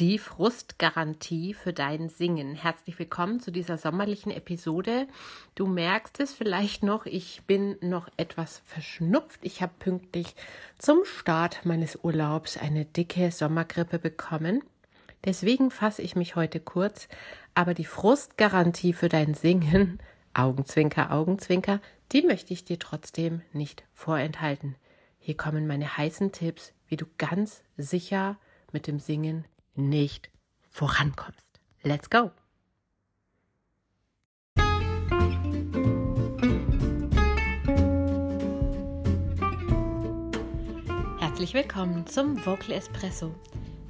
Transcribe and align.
Die 0.00 0.18
Frustgarantie 0.18 1.52
für 1.52 1.74
dein 1.74 2.08
Singen. 2.08 2.54
Herzlich 2.54 2.98
willkommen 2.98 3.40
zu 3.40 3.50
dieser 3.50 3.76
sommerlichen 3.76 4.32
Episode. 4.32 5.06
Du 5.54 5.66
merkst 5.66 6.18
es 6.18 6.32
vielleicht 6.32 6.82
noch, 6.82 7.04
ich 7.04 7.42
bin 7.46 7.76
noch 7.82 8.08
etwas 8.16 8.62
verschnupft. 8.64 9.40
Ich 9.42 9.60
habe 9.60 9.74
pünktlich 9.78 10.34
zum 10.78 11.04
Start 11.04 11.66
meines 11.66 11.98
Urlaubs 12.02 12.56
eine 12.56 12.86
dicke 12.86 13.30
Sommergrippe 13.30 13.98
bekommen. 13.98 14.62
Deswegen 15.26 15.70
fasse 15.70 16.00
ich 16.00 16.16
mich 16.16 16.36
heute 16.36 16.58
kurz, 16.58 17.06
aber 17.54 17.74
die 17.74 17.84
Frustgarantie 17.84 18.94
für 18.94 19.10
dein 19.10 19.34
Singen, 19.34 19.98
Augenzwinker, 20.34 21.12
Augenzwinker, 21.12 21.80
die 22.12 22.22
möchte 22.22 22.54
ich 22.54 22.64
dir 22.64 22.78
trotzdem 22.78 23.42
nicht 23.52 23.84
vorenthalten. 23.92 24.74
Hier 25.18 25.36
kommen 25.36 25.66
meine 25.66 25.98
heißen 25.98 26.32
Tipps, 26.32 26.72
wie 26.88 26.96
du 26.96 27.04
ganz 27.18 27.62
sicher 27.76 28.38
mit 28.72 28.86
dem 28.86 28.98
Singen 28.98 29.44
nicht 29.74 30.30
vorankommst. 30.70 31.46
Let's 31.82 32.10
go! 32.10 32.30
Herzlich 41.18 41.54
willkommen 41.54 42.06
zum 42.06 42.44
Vocal 42.44 42.72
Espresso, 42.72 43.34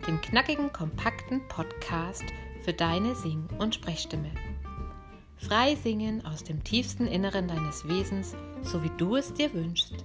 dem 0.06 0.20
knackigen, 0.20 0.72
kompakten 0.72 1.46
Podcast 1.48 2.24
für 2.64 2.72
deine 2.72 3.14
Sing- 3.14 3.48
und 3.58 3.74
Sprechstimme. 3.74 4.30
Frei 5.36 5.74
singen 5.74 6.24
aus 6.24 6.44
dem 6.44 6.62
tiefsten 6.62 7.06
Inneren 7.08 7.48
deines 7.48 7.86
Wesens, 7.88 8.36
so 8.62 8.83
wie 8.84 8.92
du 8.96 9.16
es 9.16 9.34
dir 9.34 9.52
wünschst. 9.52 10.05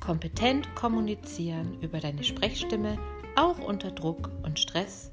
Kompetent 0.00 0.74
kommunizieren 0.74 1.78
über 1.82 2.00
deine 2.00 2.24
Sprechstimme 2.24 2.98
auch 3.36 3.58
unter 3.58 3.90
Druck 3.90 4.30
und 4.42 4.58
Stress? 4.58 5.12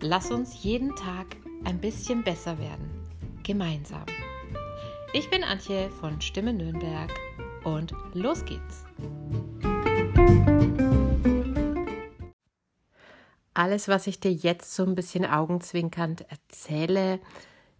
Lass 0.00 0.30
uns 0.30 0.62
jeden 0.62 0.94
Tag 0.94 1.36
ein 1.64 1.80
bisschen 1.80 2.22
besser 2.22 2.58
werden, 2.58 2.88
gemeinsam. 3.42 4.06
Ich 5.12 5.28
bin 5.30 5.42
Antje 5.42 5.90
von 6.00 6.20
Stimme 6.20 6.52
Nürnberg 6.52 7.10
und 7.64 7.92
los 8.14 8.44
geht's. 8.44 8.84
Alles, 13.54 13.88
was 13.88 14.06
ich 14.06 14.20
dir 14.20 14.32
jetzt 14.32 14.74
so 14.74 14.84
ein 14.84 14.94
bisschen 14.94 15.24
augenzwinkernd 15.24 16.26
erzähle, 16.30 17.18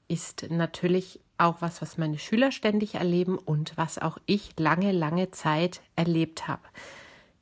ist 0.08 0.46
natürlich 0.50 1.20
auch 1.38 1.60
was, 1.60 1.82
was 1.82 1.98
meine 1.98 2.18
Schüler 2.18 2.50
ständig 2.50 2.94
erleben 2.94 3.36
und 3.36 3.76
was 3.76 3.98
auch 3.98 4.18
ich 4.24 4.58
lange, 4.58 4.92
lange 4.92 5.30
Zeit 5.30 5.82
erlebt 5.94 6.48
habe. 6.48 6.62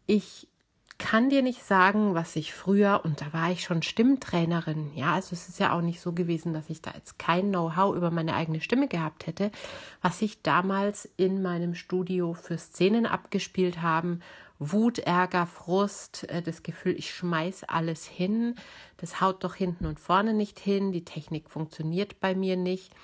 Ich 0.07 0.49
kann 1.05 1.29
dir 1.29 1.43
nicht 1.43 1.63
sagen, 1.63 2.15
was 2.15 2.35
ich 2.35 2.55
früher, 2.55 3.03
und 3.05 3.21
da 3.21 3.31
war 3.35 3.51
ich 3.51 3.63
schon 3.63 3.83
Stimmtrainerin, 3.83 4.91
ja, 4.95 5.13
also 5.13 5.35
es 5.35 5.51
ist 5.51 5.61
ja 5.61 5.75
auch 5.75 5.83
nicht 5.83 6.01
so 6.01 6.15
gewesen, 6.15 6.55
dass 6.55 6.71
ich 6.71 6.81
da 6.81 6.93
jetzt 6.95 7.19
kein 7.19 7.51
Know-how 7.51 7.95
über 7.95 8.11
meine 8.11 8.35
eigene 8.35 8.63
Stimme 8.63 8.89
gehabt 8.89 9.27
hätte, 9.27 9.51
was 10.01 10.23
ich 10.23 10.41
damals 10.41 11.07
in 11.19 11.43
meinem 11.43 11.75
Studio 11.75 12.33
für 12.33 12.57
Szenen 12.57 13.05
abgespielt 13.05 13.83
haben, 13.83 14.21
Wut, 14.59 14.99
Ärger, 14.99 15.47
Frust, 15.47 16.25
äh, 16.31 16.41
das 16.41 16.63
Gefühl, 16.63 16.95
ich 16.97 17.15
schmeiß 17.15 17.65
alles 17.65 18.07
hin, 18.07 18.55
das 18.97 19.21
haut 19.21 19.45
doch 19.45 19.57
hinten 19.57 19.85
und 19.85 20.01
vorne 20.01 20.33
nicht 20.33 20.59
hin, 20.59 20.91
die 20.91 21.05
Technik 21.05 21.51
funktioniert 21.51 22.19
bei 22.19 22.35
mir 22.35 22.57
nicht. 22.57 22.95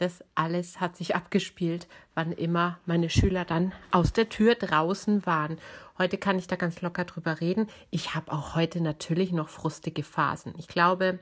Das 0.00 0.24
alles 0.34 0.80
hat 0.80 0.96
sich 0.96 1.14
abgespielt, 1.14 1.86
wann 2.14 2.32
immer 2.32 2.78
meine 2.86 3.10
Schüler 3.10 3.44
dann 3.44 3.74
aus 3.90 4.14
der 4.14 4.30
Tür 4.30 4.54
draußen 4.54 5.26
waren. 5.26 5.58
Heute 5.98 6.16
kann 6.16 6.38
ich 6.38 6.46
da 6.46 6.56
ganz 6.56 6.80
locker 6.80 7.04
drüber 7.04 7.42
reden. 7.42 7.68
Ich 7.90 8.14
habe 8.14 8.32
auch 8.32 8.54
heute 8.54 8.80
natürlich 8.80 9.30
noch 9.30 9.50
frustige 9.50 10.02
Phasen. 10.02 10.54
Ich 10.56 10.68
glaube, 10.68 11.18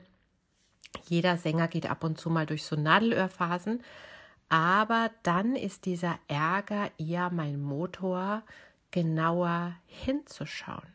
jeder 1.09 1.35
Sänger 1.35 1.67
geht 1.67 1.89
ab 1.89 2.05
und 2.05 2.17
zu 2.17 2.29
mal 2.29 2.45
durch 2.45 2.63
so 2.63 2.77
Nadelöhrphasen. 2.77 3.83
Aber 4.47 5.11
dann 5.23 5.57
ist 5.57 5.83
dieser 5.83 6.17
Ärger 6.29 6.89
eher 6.97 7.31
mein 7.31 7.59
Motor, 7.59 8.43
genauer 8.91 9.75
hinzuschauen. 9.87 10.87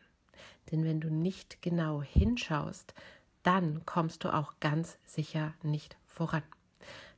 Denn 0.71 0.83
wenn 0.85 1.01
du 1.01 1.13
nicht 1.13 1.61
genau 1.61 2.01
hinschaust, 2.01 2.95
dann 3.43 3.85
kommst 3.85 4.23
du 4.23 4.33
auch 4.33 4.53
ganz 4.59 4.97
sicher 5.05 5.53
nicht 5.61 5.97
voran. 6.07 6.41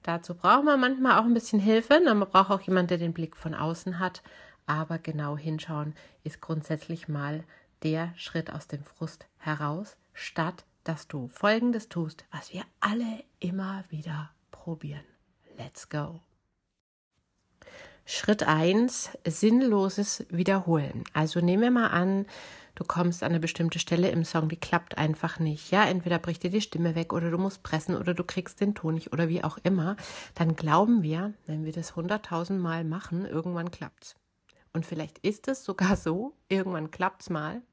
Dazu 0.08 0.36
braucht 0.36 0.64
man 0.64 0.80
manchmal 0.80 1.20
auch 1.20 1.26
ein 1.26 1.34
bisschen 1.34 1.60
Hilfe. 1.60 2.00
Man 2.00 2.22
braucht 2.22 2.50
auch 2.50 2.62
jemanden, 2.62 2.88
der 2.88 2.98
den 2.98 3.12
Blick 3.12 3.36
von 3.36 3.54
außen 3.54 4.00
hat. 4.00 4.24
Aber 4.66 5.00
genau 5.00 5.36
hinschauen 5.36 5.96
ist 6.24 6.40
grundsätzlich 6.40 7.10
mal 7.10 7.44
der 7.84 8.14
Schritt 8.16 8.50
aus 8.50 8.70
dem 8.70 8.86
Frust 8.86 9.26
heraus, 9.38 9.98
statt 10.14 10.64
dass 10.86 11.10
du 11.10 11.28
Folgendes 11.28 11.90
tust, 11.90 12.24
was 12.32 12.54
wir 12.54 12.64
alle 12.80 13.26
immer 13.42 13.84
wieder 13.90 14.30
probieren. 14.50 15.04
Let's 15.58 15.90
go. 15.90 16.22
Schritt 18.06 18.44
1, 18.44 19.10
sinnloses 19.28 20.26
Wiederholen. 20.30 21.04
Also 21.12 21.42
nehmen 21.42 21.64
wir 21.64 21.72
mal 21.72 21.88
an, 21.88 22.28
du 22.78 22.84
kommst 22.84 23.24
an 23.24 23.32
eine 23.32 23.40
bestimmte 23.40 23.80
Stelle 23.80 24.10
im 24.10 24.24
Song, 24.24 24.50
die 24.50 24.60
klappt 24.60 24.98
einfach 25.00 25.40
nicht. 25.40 25.72
Ja, 25.72 25.86
entweder 25.86 26.20
bricht 26.20 26.44
dir 26.44 26.52
die 26.52 26.62
Stimme 26.62 26.94
weg 26.94 27.12
oder 27.12 27.32
du 27.32 27.38
musst 27.40 27.64
pressen 27.64 27.96
oder 27.98 28.14
du 28.14 28.24
kriegst 28.24 28.62
den 28.62 28.76
Ton 28.76 28.94
nicht 28.94 29.12
oder 29.12 29.28
wie 29.30 29.44
auch 29.44 29.58
immer. 29.64 29.98
Dann 30.36 30.56
glauben 30.56 31.02
wir, 31.02 31.34
wenn 31.48 31.66
wir 31.66 31.72
das 31.72 31.96
hunderttausend 31.96 32.62
Mal 32.62 32.84
machen, 32.84 33.26
irgendwann 33.26 33.72
klappt's. 33.72 34.16
Und 34.74 34.86
vielleicht 34.86 35.18
ist 35.20 35.48
es 35.48 35.66
sogar 35.66 35.98
so, 35.98 36.34
irgendwann 36.50 36.92
klappt's 36.92 37.32
mal 37.32 37.64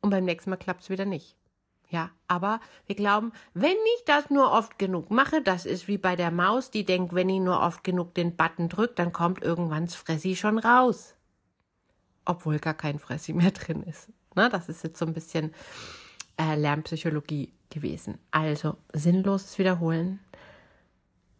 und 0.00 0.10
beim 0.10 0.24
nächsten 0.24 0.50
Mal 0.50 0.56
klappt's 0.56 0.90
wieder 0.90 1.04
nicht. 1.04 1.36
Ja, 1.88 2.10
aber 2.26 2.58
wir 2.86 2.96
glauben, 2.96 3.32
wenn 3.54 3.70
ich 3.70 4.04
das 4.06 4.30
nur 4.30 4.50
oft 4.50 4.78
genug 4.80 5.10
mache, 5.10 5.42
das 5.42 5.64
ist 5.64 5.86
wie 5.86 5.98
bei 5.98 6.16
der 6.16 6.32
Maus, 6.32 6.72
die 6.72 6.84
denkt, 6.84 7.14
wenn 7.14 7.28
ich 7.28 7.38
nur 7.38 7.60
oft 7.60 7.84
genug 7.84 8.14
den 8.14 8.34
Button 8.34 8.68
drückt, 8.68 8.98
dann 8.98 9.12
kommt 9.12 9.42
irgendwann 9.42 9.84
das 9.84 9.94
Fressi 9.94 10.34
schon 10.34 10.58
raus 10.58 11.14
obwohl 12.24 12.58
gar 12.58 12.74
kein 12.74 12.98
Fressi 12.98 13.32
mehr 13.32 13.50
drin 13.52 13.82
ist. 13.82 14.08
Na, 14.34 14.48
das 14.48 14.68
ist 14.68 14.82
jetzt 14.84 14.98
so 14.98 15.06
ein 15.06 15.12
bisschen 15.12 15.54
äh, 16.38 16.54
Lernpsychologie 16.56 17.52
gewesen. 17.70 18.18
Also 18.30 18.76
sinnloses 18.92 19.58
Wiederholen. 19.58 20.20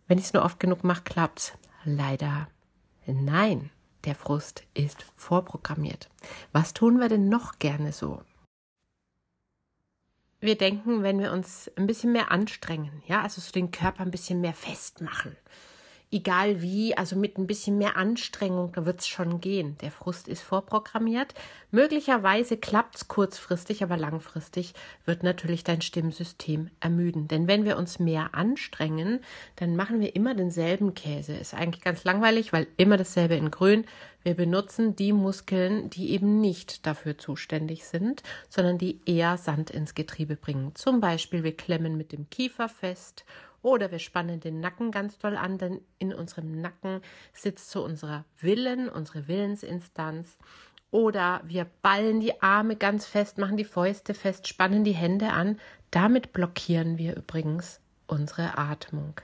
Wenn 0.07 0.19
ich 0.19 0.25
es 0.25 0.33
nur 0.33 0.45
oft 0.45 0.61
genug 0.61 0.85
mache, 0.85 1.03
klappt's. 1.03 1.53
Leider 1.85 2.49
nein. 3.07 3.71
Der 4.05 4.15
Frust 4.17 4.65
ist 4.75 5.05
vorprogrammiert. 5.15 6.11
Was 6.51 6.75
tun 6.75 6.99
wir 6.99 7.09
denn 7.09 7.29
noch 7.29 7.61
gerne 7.61 7.93
so? 7.93 8.23
Wir 10.41 10.59
denken, 10.59 11.05
wenn 11.05 11.21
wir 11.21 11.31
uns 11.31 11.71
ein 11.77 11.87
bisschen 11.87 12.11
mehr 12.11 12.33
anstrengen, 12.33 13.03
ja, 13.07 13.23
also 13.23 13.41
so 13.41 13.53
den 13.53 13.71
Körper 13.71 14.03
ein 14.03 14.11
bisschen 14.11 14.41
mehr 14.41 14.55
festmachen, 14.55 15.37
egal 16.13 16.61
wie, 16.61 16.97
also 16.97 17.17
mit 17.17 17.39
ein 17.39 17.47
bisschen 17.47 17.79
mehr 17.79 17.97
Anstrengung, 17.97 18.71
da 18.75 18.85
wird 18.85 19.01
es 19.01 19.09
schon 19.09 19.41
gehen. 19.41 19.77
Der 19.81 19.91
Frust 19.91 20.29
ist 20.29 20.43
vorprogrammiert. 20.43 21.35
Möglicherweise 21.71 22.59
klappt 22.59 22.97
es 22.97 23.09
kurzfristig, 23.09 23.83
aber 23.83 23.97
langfristig 23.97 24.75
wird 25.07 25.23
natürlich 25.23 25.65
dein 25.65 25.81
Stimmsystem 25.81 26.71
ermüden. 26.81 27.29
Denn 27.29 27.49
wenn 27.49 27.65
wir 27.65 27.79
uns 27.79 27.99
mehr 27.99 28.35
anstrengen, 28.35 29.21
dann 29.57 29.75
machen 29.75 30.01
wir 30.01 30.15
immer 30.15 30.35
denselben 30.35 30.95
Käse. 30.95 31.33
Ist 31.33 31.55
eigentlich 31.55 31.83
ganz 31.83 32.05
langweilig, 32.05 32.53
weil 32.53 32.67
immer 32.77 32.99
dasselbe 32.99 33.35
in 33.35 33.51
Grün. 33.51 33.87
Wir 34.23 34.35
benutzen 34.35 34.95
die 34.95 35.13
Muskeln, 35.13 35.91
die 35.91 36.11
eben 36.13 36.41
nicht 36.41 36.87
dafür 36.87 37.19
zuständig 37.19 37.87
sind, 37.87 38.23
sondern 38.51 38.79
die 38.79 39.01
eher 39.07 39.37
Sand 39.39 39.71
ins 39.71 39.95
Getriebe 39.95 40.37
bringen. 40.37 40.75
Zum 40.75 41.01
Beispiel, 41.01 41.43
wir 41.43 41.57
klemmen 41.57 41.97
mit 41.97 42.13
dem 42.13 42.29
Kiefer 42.29 42.69
fest 42.69 43.25
oder 43.63 43.91
wir 43.91 44.01
spannen 44.01 44.41
den 44.41 44.61
Nacken 44.61 44.91
ganz 44.91 45.19
doll 45.19 45.37
an, 45.37 45.57
denn 45.59 45.81
in 45.99 46.13
unserem 46.13 46.61
Nacken 46.61 47.01
sitzt 47.33 47.71
so 47.71 47.85
unser 47.85 48.25
Willen, 48.41 48.89
unsere 48.89 49.29
Willensinstanz. 49.29 50.37
Oder 50.91 51.41
wir 51.45 51.65
ballen 51.81 52.21
die 52.21 52.43
Arme 52.43 52.77
ganz 52.77 53.07
fest, 53.07 53.39
machen 53.39 53.57
die 53.57 53.65
Fäuste 53.65 54.13
fest, 54.13 54.47
spannen 54.47 54.85
die 54.85 54.93
Hände 54.93 55.31
an. 55.31 55.59
Damit 55.91 56.33
blockieren 56.33 56.99
wir 56.99 57.17
übrigens 57.17 57.81
unsere 58.07 58.59
Atmung. 58.59 59.15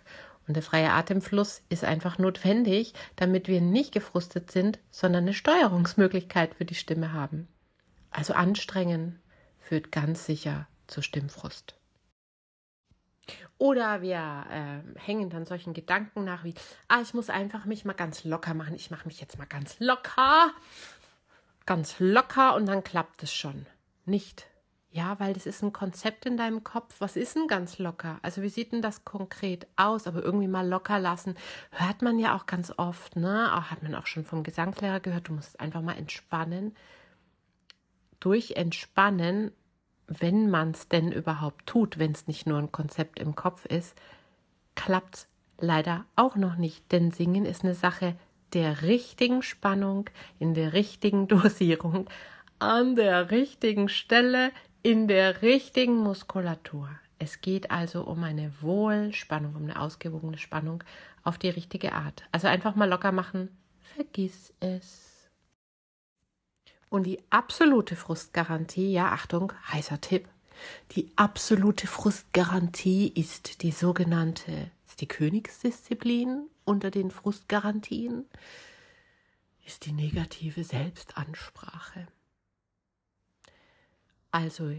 Und 0.47 0.55
der 0.55 0.63
freie 0.63 0.93
Atemfluss 0.93 1.63
ist 1.69 1.85
einfach 1.85 2.17
notwendig, 2.17 2.95
damit 3.17 3.49
wir 3.49 3.61
nicht 3.61 3.93
gefrustet 3.93 4.51
sind, 4.51 4.79
sondern 4.91 5.25
eine 5.25 5.35
Steuerungsmöglichkeit 5.35 6.55
für 6.55 6.65
die 6.65 6.75
Stimme 6.75 7.13
haben. 7.13 7.49
Also 8.11 8.33
anstrengen 8.33 9.19
führt 9.59 9.93
ganz 9.93 10.25
sicher 10.25 10.67
zu 10.87 11.03
Stimmfrust. 11.03 11.78
Oder 13.59 14.03
wir 14.03 14.45
äh, 14.51 14.99
hängen 15.01 15.31
dann 15.31 15.47
solchen 15.47 15.75
Gedanken 15.75 16.25
nach 16.25 16.45
wie, 16.45 16.55
ah, 16.89 17.01
ich 17.03 17.15
muss 17.15 17.31
einfach 17.31 17.65
mich 17.65 17.85
mal 17.85 17.93
ganz 17.93 18.25
locker 18.25 18.55
machen. 18.55 18.75
Ich 18.75 18.91
mache 18.91 19.07
mich 19.07 19.21
jetzt 19.21 19.39
mal 19.39 19.47
ganz 19.47 19.79
locker. 19.81 20.51
Ganz 21.67 21.97
locker 21.99 22.55
und 22.55 22.67
dann 22.67 22.85
klappt 22.85 23.23
es 23.23 23.33
schon. 23.33 23.67
Nicht. 24.05 24.47
Ja, 24.91 25.21
weil 25.21 25.35
das 25.35 25.45
ist 25.45 25.63
ein 25.63 25.73
Konzept 25.73 26.25
in 26.25 26.37
deinem 26.39 26.65
Kopf. 26.65 26.95
Was 26.99 27.17
ist 27.17 27.37
denn 27.37 27.47
ganz 27.47 27.79
locker? 27.79 28.19
Also 28.23 28.41
wie 28.43 28.49
sieht 28.49 28.73
denn 28.73 28.81
das 28.81 29.05
konkret 29.05 29.67
aus? 29.77 30.07
Aber 30.07 30.23
irgendwie 30.23 30.49
mal 30.49 30.67
locker 30.67 30.99
lassen. 30.99 31.35
Hört 31.71 32.01
man 32.01 32.19
ja 32.19 32.35
auch 32.35 32.47
ganz 32.47 32.73
oft, 32.77 33.17
ne? 33.17 33.55
Auch 33.55 33.71
hat 33.71 33.83
man 33.83 33.95
auch 33.95 34.07
schon 34.07 34.25
vom 34.25 34.43
Gesangslehrer 34.43 35.01
gehört, 35.01 35.29
du 35.29 35.35
musst 35.35 35.61
einfach 35.61 35.83
mal 35.83 35.99
entspannen. 35.99 36.75
Durch 38.19 38.53
Entspannen 38.53 39.53
wenn 40.09 40.51
man 40.51 40.71
es 40.71 40.89
denn 40.89 41.13
überhaupt 41.13 41.67
tut, 41.67 41.99
wenn 41.99 42.13
es 42.13 42.27
nicht 42.27 42.47
nur 42.47 42.59
ein 42.59 42.73
Konzept 42.73 43.19
im 43.21 43.35
Kopf 43.35 43.67
ist, 43.67 43.97
klappt 44.75 45.15
es 45.15 45.29
leider 45.61 46.07
auch 46.17 46.37
noch 46.37 46.57
nicht. 46.57 46.91
Denn 46.91 47.11
Singen 47.11 47.45
ist 47.45 47.63
eine 47.63 47.75
Sache 47.75 48.17
der 48.55 48.83
richtigen 48.83 49.43
Spannung, 49.43 50.09
in 50.39 50.55
der 50.55 50.73
richtigen 50.73 51.29
Dosierung, 51.29 52.09
an 52.59 52.97
der 52.97 53.31
richtigen 53.31 53.89
Stelle, 53.89 54.51
in 54.83 55.07
der 55.07 55.43
richtigen 55.43 55.99
Muskulatur. 55.99 56.89
Es 57.19 57.41
geht 57.41 57.71
also 57.71 58.03
um 58.03 58.25
eine 58.25 58.53
Wohlspannung, 58.61 59.57
um 59.57 59.65
eine 59.65 59.81
ausgewogene 59.81 60.39
Spannung 60.39 60.85
auf 61.25 61.37
die 61.37 61.51
richtige 61.51 61.93
Art. 61.93 62.25
Also 62.33 62.47
einfach 62.47 62.75
mal 62.77 62.89
locker 62.89 63.13
machen, 63.13 63.51
vergiss 63.81 64.55
es. 64.61 65.18
Und 66.91 67.05
die 67.05 67.21
absolute 67.31 67.97
Frustgarantie, 67.97 68.93
ja, 68.93 69.13
Achtung, 69.13 69.53
heißer 69.73 70.01
Tipp. 70.01 70.29
Die 70.93 71.11
absolute 71.17 71.87
Frustgarantie 71.87 73.09
ist 73.09 73.63
die 73.63 73.71
sogenannte, 73.71 74.71
ist 74.87 75.01
die 75.01 75.07
Königsdisziplin 75.07 76.49
unter 76.65 76.91
den 76.91 77.11
Frustgarantien, 77.11 78.25
ist 79.65 79.87
die 79.87 79.93
negative 79.93 80.65
Selbstansprache. 80.65 82.09
Also 84.31 84.73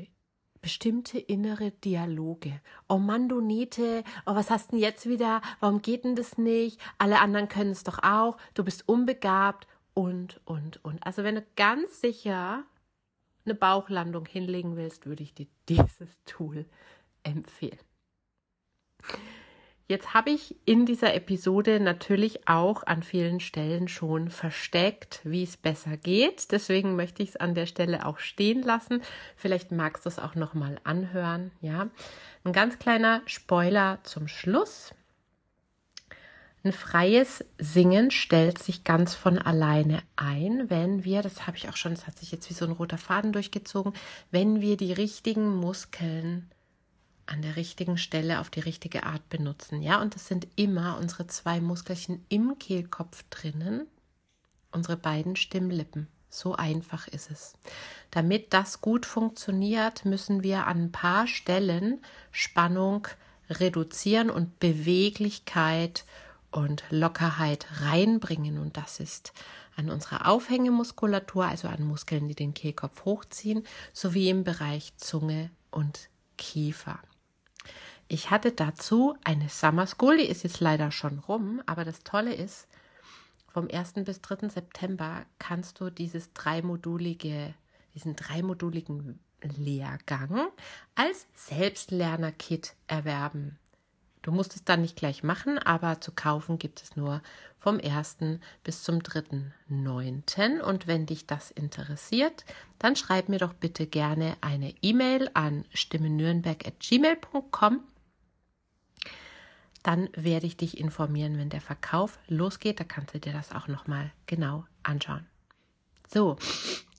bestimmte 0.61 1.19
innere 1.19 1.71
Dialoge. 1.71 2.59
Oh 2.89 2.97
Mann, 2.97 3.29
du 3.29 3.39
Nete, 3.39 4.03
oh, 4.25 4.35
was 4.35 4.49
hast 4.49 4.71
denn 4.71 4.79
jetzt 4.79 5.07
wieder? 5.07 5.41
Warum 5.59 5.81
geht 5.81 6.03
denn 6.03 6.15
das 6.15 6.37
nicht? 6.37 6.79
Alle 6.97 7.19
anderen 7.19 7.47
können 7.47 7.71
es 7.71 7.83
doch 7.83 7.99
auch. 8.03 8.37
Du 8.55 8.63
bist 8.63 8.87
unbegabt 8.89 9.67
und, 9.99 10.39
und, 10.45 10.83
und. 10.85 11.05
Also 11.05 11.25
wenn 11.25 11.35
du 11.35 11.43
ganz 11.57 11.99
sicher 11.99 12.63
eine 13.43 13.53
Bauchlandung 13.53 14.25
hinlegen 14.25 14.77
willst, 14.77 15.05
würde 15.07 15.23
ich 15.23 15.33
dir 15.33 15.47
dieses 15.69 16.23
Tool 16.23 16.65
empfehlen. 17.23 17.79
Jetzt 19.89 20.13
habe 20.13 20.29
ich 20.29 20.55
in 20.65 20.85
dieser 20.85 21.15
Episode 21.15 21.81
natürlich 21.81 22.47
auch 22.47 22.83
an 22.83 23.03
vielen 23.03 23.41
Stellen 23.41 23.89
schon 23.89 24.29
versteckt, 24.29 25.19
wie 25.25 25.43
es 25.43 25.57
besser 25.57 25.97
geht. 25.97 26.53
Deswegen 26.53 26.95
möchte 26.95 27.21
ich 27.21 27.29
es 27.29 27.35
an 27.35 27.53
der 27.55 27.65
Stelle 27.65 28.05
auch 28.05 28.19
stehen 28.19 28.61
lassen. 28.61 29.01
Vielleicht 29.35 29.71
magst 29.73 30.05
du 30.05 30.09
es 30.09 30.19
auch 30.19 30.35
noch 30.35 30.53
mal 30.53 30.79
anhören. 30.85 31.51
Ja, 31.59 31.89
ein 32.45 32.53
ganz 32.53 32.79
kleiner 32.79 33.21
Spoiler 33.25 33.99
zum 34.03 34.29
Schluss. 34.29 34.93
Ein 36.63 36.73
freies 36.73 37.45
Singen 37.57 38.11
stellt 38.11 38.59
sich 38.59 38.83
ganz 38.83 39.15
von 39.15 39.37
alleine 39.37 40.03
ein, 40.17 40.69
wenn 40.69 41.05
wir, 41.05 41.21
das 41.21 41.47
habe 41.47 41.55
ich 41.55 41.69
auch 41.69 41.77
schon, 41.77 41.93
das 41.93 42.05
hat 42.05 42.17
sich 42.19 42.31
jetzt 42.31 42.49
wie 42.49 42.53
so 42.53 42.65
ein 42.65 42.71
roter 42.71 42.97
Faden 42.97 43.31
durchgezogen, 43.31 43.93
wenn 44.29 44.59
wir 44.59 44.75
die 44.75 44.91
richtigen 44.91 45.55
Muskeln 45.55 46.49
an 47.27 47.41
der 47.41 47.55
richtigen 47.55 47.97
Stelle 47.97 48.41
auf 48.41 48.49
die 48.49 48.59
richtige 48.59 49.03
Art 49.03 49.29
benutzen. 49.29 49.81
Ja, 49.81 50.01
und 50.01 50.15
das 50.15 50.27
sind 50.27 50.47
immer 50.57 50.97
unsere 50.97 51.27
zwei 51.27 51.61
Muskelchen 51.61 52.25
im 52.27 52.57
Kehlkopf 52.59 53.23
drinnen, 53.29 53.87
unsere 54.71 54.97
beiden 54.97 55.35
Stimmlippen. 55.37 56.07
So 56.29 56.55
einfach 56.55 57.07
ist 57.07 57.31
es. 57.31 57.53
Damit 58.11 58.53
das 58.53 58.81
gut 58.81 59.05
funktioniert, 59.05 60.05
müssen 60.05 60.43
wir 60.43 60.67
an 60.67 60.85
ein 60.85 60.91
paar 60.91 61.25
Stellen 61.25 62.01
Spannung 62.31 63.07
reduzieren 63.49 64.29
und 64.29 64.59
Beweglichkeit 64.59 66.05
und 66.51 66.83
Lockerheit 66.89 67.67
reinbringen. 67.81 68.57
Und 68.57 68.77
das 68.77 68.99
ist 68.99 69.33
an 69.75 69.89
unserer 69.89 70.27
Aufhängemuskulatur, 70.27 71.45
also 71.45 71.67
an 71.67 71.83
Muskeln, 71.83 72.27
die 72.27 72.35
den 72.35 72.53
Kehlkopf 72.53 73.05
hochziehen, 73.05 73.65
sowie 73.93 74.29
im 74.29 74.43
Bereich 74.43 74.95
Zunge 74.97 75.51
und 75.71 76.09
Kiefer. 76.37 76.99
Ich 78.07 78.31
hatte 78.31 78.51
dazu 78.51 79.15
eine 79.23 79.49
Summer 79.49 79.85
School, 79.85 80.17
die 80.17 80.25
ist 80.25 80.43
jetzt 80.43 80.59
leider 80.59 80.91
schon 80.91 81.19
rum, 81.19 81.61
aber 81.67 81.85
das 81.85 81.99
Tolle 82.03 82.33
ist, 82.33 82.67
vom 83.51 83.67
1. 83.71 83.93
bis 84.05 84.21
3. 84.21 84.49
September 84.49 85.25
kannst 85.37 85.79
du 85.79 85.89
dieses 85.89 86.33
dreimodulige, 86.33 87.53
diesen 87.93 88.15
dreimoduligen 88.15 89.19
Lehrgang 89.41 90.47
als 90.95 91.27
Selbstlerner-Kit 91.33 92.75
erwerben. 92.87 93.57
Du 94.29 94.35
musst 94.35 94.55
es 94.55 94.63
dann 94.63 94.83
nicht 94.83 94.95
gleich 94.95 95.23
machen, 95.23 95.57
aber 95.57 96.01
zu 96.01 96.11
kaufen 96.11 96.59
gibt 96.59 96.83
es 96.83 96.95
nur 96.95 97.23
vom 97.57 97.81
1. 97.83 98.17
bis 98.63 98.83
zum 98.83 98.99
3.9. 98.99 100.61
Und 100.61 100.85
wenn 100.85 101.07
dich 101.07 101.25
das 101.25 101.49
interessiert, 101.49 102.45
dann 102.77 102.95
schreib 102.95 103.27
mir 103.27 103.39
doch 103.39 103.53
bitte 103.53 103.87
gerne 103.87 104.37
eine 104.41 104.75
E-Mail 104.83 105.31
an 105.33 105.65
stimmenürnberg.gmail.com 105.73 107.79
dann 109.81 110.09
werde 110.13 110.45
ich 110.45 110.57
dich 110.57 110.77
informieren, 110.77 111.39
wenn 111.39 111.49
der 111.49 111.61
Verkauf 111.61 112.19
losgeht. 112.27 112.79
Da 112.79 112.83
kannst 112.83 113.15
du 113.15 113.19
dir 113.19 113.33
das 113.33 113.51
auch 113.51 113.67
nochmal 113.67 114.11
genau 114.27 114.65
anschauen. 114.83 115.25
So, 116.07 116.37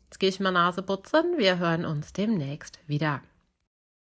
jetzt 0.06 0.18
gehe 0.18 0.30
ich 0.30 0.40
mal 0.40 0.50
Nase 0.50 0.82
putzen. 0.82 1.38
Wir 1.38 1.58
hören 1.58 1.84
uns 1.84 2.12
demnächst 2.12 2.80
wieder. 2.88 3.22